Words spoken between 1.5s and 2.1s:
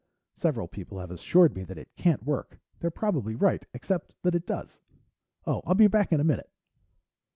me that it